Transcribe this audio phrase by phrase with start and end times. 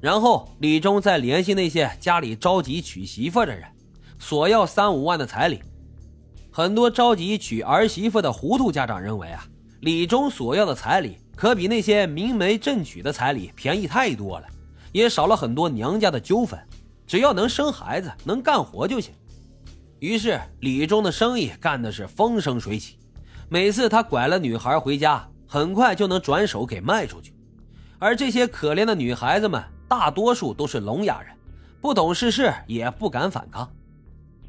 [0.00, 3.64] 然后李忠再联系那些家里着急娶媳妇的人，
[4.18, 5.60] 索要三五万的彩礼。
[6.52, 9.44] 很多着急娶儿媳妇的糊涂家长认为啊，
[9.80, 14.46] 李忠索要的彩礼可比那些明媒正娶的彩礼便宜太多了，
[14.92, 16.58] 也少了很多娘家的纠纷，
[17.06, 19.12] 只要能生孩子、能干活就行。
[19.98, 22.96] 于是李忠的生意干的是风生水起，
[23.48, 27.34] 每次他拐了女孩回家，很快就能转手给卖出去。
[27.98, 29.60] 而这些可怜的女孩子们。
[29.88, 31.34] 大多数都是聋哑人，
[31.80, 33.68] 不懂世事，也不敢反抗。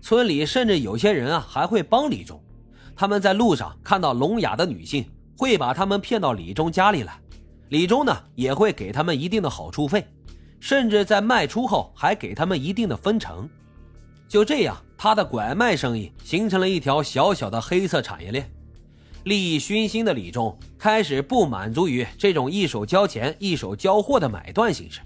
[0.00, 2.42] 村里甚至有些人啊，还会帮李忠。
[2.96, 5.04] 他们在路上看到聋哑的女性，
[5.36, 7.20] 会把他们骗到李忠家里来。
[7.68, 10.06] 李忠呢，也会给他们一定的好处费，
[10.58, 13.48] 甚至在卖出后还给他们一定的分成。
[14.26, 18.50] 就这样，他的拐卖生意形成了一条小小的黑色产业链。
[19.24, 25.00] 利益熏心的李忠开始不满足于这种一手交钱一手交货的买断形式。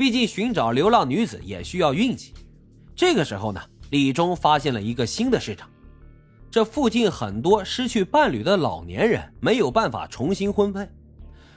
[0.00, 2.32] 毕竟寻找流浪女子也需要运气。
[2.96, 5.68] 这个时候呢，李忠发现了一个新的市场。
[6.50, 10.88] 这附近很多失去伴侣的老年人没有办法重新婚配，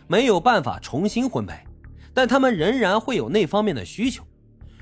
[0.08, 1.54] 没有办法重新婚配，
[2.14, 4.26] 但他们仍然会有那方面的需求。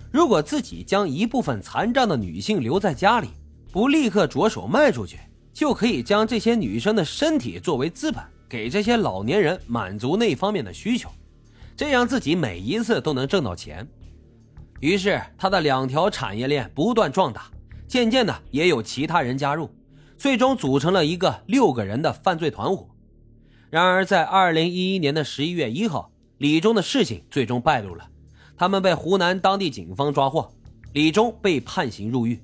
[0.10, 3.28] 如果自己将一部分残障的女性留在家里，
[3.72, 5.20] 不立刻着手卖出去，
[5.54, 11.12] 就可以将这些女生的身体作为资本，给这些老年人满足那方面的需求。
[11.76, 13.88] 这样自己每一次都能挣到钱，
[14.80, 17.50] 于是他的两条产业链不断壮大，
[17.88, 19.70] 渐渐的也有其他人加入，
[20.18, 22.88] 最终组成了一个六个人的犯罪团伙。
[23.70, 28.08] 然而，在二零一一年的十一月一号，李忠的事情最终败露了，
[28.58, 30.52] 他们被湖南当地警方抓获，
[30.94, 32.40] 李忠被判刑入狱。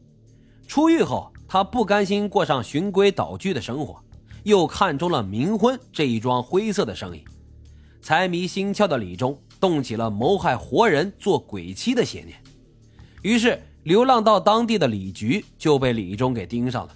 [0.67, 4.02] 出狱后，他不甘心过上循规蹈矩的生活，
[4.44, 7.23] 又看中了冥婚这一桩灰色的生意。
[8.02, 12.42] 财迷心窍的李忠动起了谋害活人、做鬼妻的邪念，
[13.22, 16.94] 于是流浪到当地的李局就被李忠给盯上了，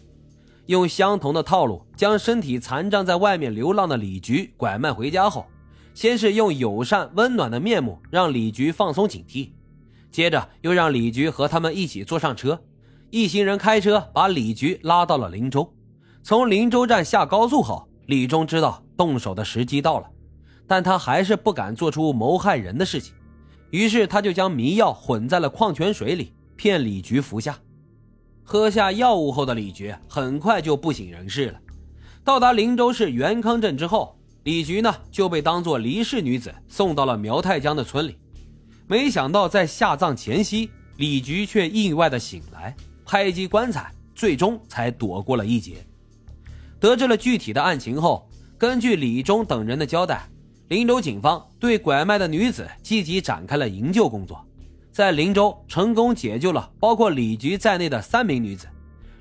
[0.68, 5.46] 用相同的套路将身体残障在外面流浪的李局拐卖回家后，
[5.94, 9.50] 先是用友善温暖的面目让李局放松警惕，
[10.12, 12.62] 接着又让李局和他们一起坐上车，
[13.10, 15.74] 一行人开车把李局拉到了林州。
[16.24, 20.08] 从林州站下高速后，李忠知道动手的时机到了。
[20.72, 23.14] 但他还是不敢做出谋害人的事情，
[23.72, 27.60] 于是他就将迷药混在了矿泉水里，骗李局服下。
[28.42, 31.60] 喝下药物后的李局很快就不省人事了。
[32.24, 38.16] 到达灵州市元康镇之后，李局呢就被当作离世女子送到了苗太江的村里。
[38.88, 42.74] 没想到在下葬前夕，李局却意外的醒来，
[43.06, 45.86] 拍击棺材，最终才躲过了一劫。
[46.80, 48.26] 得知了具体的案情后，
[48.58, 50.30] 根据李忠等人的交代。
[50.72, 54.42] 林州警方对拐卖的女子积极展开了营救工作，
[54.90, 58.68] 在林州成功解救了包括李局在内的三名女子，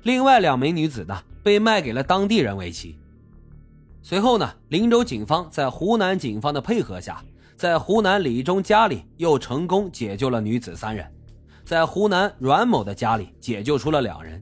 [0.03, 2.97] 另外两名女子呢被卖给了当地人为妻。
[4.01, 7.21] 随后呢，林州警方在湖南警方的配合下，
[7.57, 11.05] 在湖南李忠家里又成功解救了女子三人，
[11.65, 14.41] 在湖南阮某的家里解救出了两人，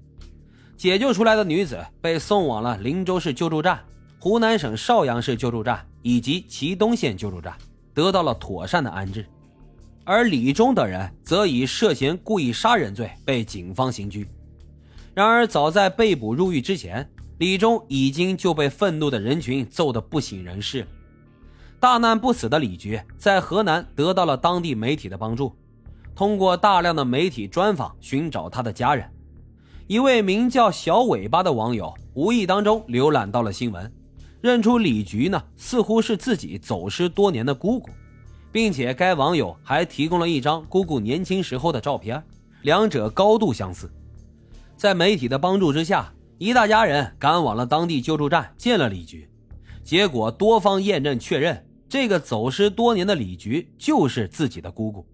[0.78, 3.80] 解救出来的女子被送往了林州市救助站。
[4.22, 7.56] 湖南省邵阳市救助站以及祁东县救助站
[7.94, 9.26] 得到了妥善的安置，
[10.04, 14.28] 而李忠等人则以涉嫌故意杀人罪被警方刑拘。
[15.14, 20.86] 然而，早在被捕入狱之前，李忠已经就被愤怒的人群揍得不省人事。
[21.80, 25.56] 大难不死的李局在河南得到了当地媒体的帮助，
[26.14, 29.10] 通过大量的媒体专访寻找他的家人。
[29.88, 33.90] 一位名叫小尾巴的网友无意当中浏览到了新闻。
[34.42, 37.90] 认出李局呢，似乎是自己走失多年的姑姑，
[38.52, 42.24] 并且该网友还提供了一张姑姑年轻时候的照片，
[42.62, 43.92] 两者高度相似。
[44.78, 49.30] 在媒体的帮助之下，一大家人赶往了当地救助站见了李局，
[49.84, 55.06] 结果多方验证确认，这个走失多年的李局就是自己的姑姑。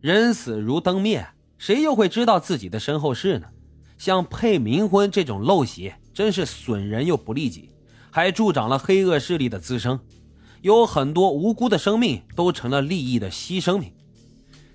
[0.00, 1.26] 人死如灯灭，
[1.58, 3.46] 谁又会知道自己的身后事呢？
[3.98, 7.68] 像配冥婚这种陋习，真是损人又不利己。
[8.10, 9.98] 还助长了黑恶势力的滋生，
[10.62, 13.92] 有很多无辜的生命都成了利益的牺牲品。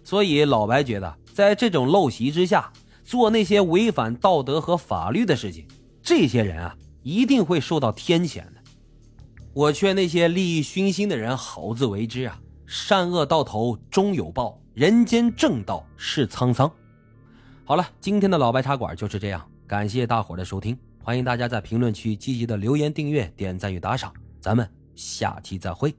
[0.04, 2.72] 所以老白觉得，在这种陋习之下，
[3.04, 5.68] 做那些违反道德和法律的事情，
[6.02, 8.54] 这些人啊，一定会受到天谴的。
[9.54, 12.40] 我劝那些利益熏心的人好自为之啊！
[12.68, 16.72] 善恶到头终有报，人间正道是沧桑。
[17.64, 20.78] 好了，今天的老白茶馆就是这样，感谢大伙的收听。
[21.06, 24.12] 欢迎大家在评论区积极的留言、订阅、点赞与打赏，
[24.42, 25.96] 咱们下期再会。